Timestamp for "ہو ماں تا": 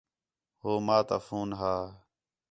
0.61-1.17